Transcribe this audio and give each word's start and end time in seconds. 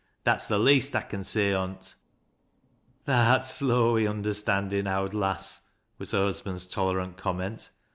That's 0.23 0.47
the 0.47 0.57
least 0.57 0.95
Ian 0.95 1.23
say 1.23 1.53
on't."" 1.53 1.93
Tha'rt 3.05 3.45
slow 3.45 3.97
i' 3.99 4.07
understandin', 4.07 4.87
owd 4.87 5.13
lass," 5.13 5.61
was 5.99 6.09
her 6.09 6.25
hus 6.25 6.41
band's 6.41 6.65
tolerant 6.65 7.17
comment. 7.17 7.69